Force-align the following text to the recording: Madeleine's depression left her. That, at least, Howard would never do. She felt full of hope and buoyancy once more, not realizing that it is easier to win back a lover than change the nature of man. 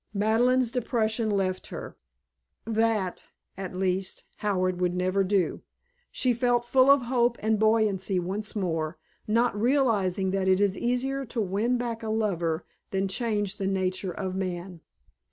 Madeleine's 0.15 0.71
depression 0.71 1.29
left 1.29 1.67
her. 1.67 1.95
That, 2.65 3.27
at 3.55 3.75
least, 3.75 4.23
Howard 4.37 4.81
would 4.81 4.95
never 4.95 5.23
do. 5.23 5.61
She 6.09 6.33
felt 6.33 6.65
full 6.65 6.89
of 6.89 7.03
hope 7.03 7.37
and 7.39 7.59
buoyancy 7.59 8.17
once 8.17 8.55
more, 8.55 8.97
not 9.27 9.55
realizing 9.55 10.31
that 10.31 10.47
it 10.47 10.59
is 10.59 10.75
easier 10.75 11.23
to 11.25 11.39
win 11.39 11.77
back 11.77 12.01
a 12.01 12.09
lover 12.09 12.65
than 12.89 13.07
change 13.07 13.57
the 13.57 13.67
nature 13.67 14.11
of 14.11 14.33
man. 14.33 14.81